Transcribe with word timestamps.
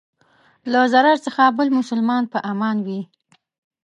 له 0.71 0.81
ضرر 0.93 1.17
څخه 1.25 1.43
بل 1.57 1.67
مسلمان 1.79 2.23
په 2.33 2.39
امان 2.51 2.77
وي. 2.85 3.01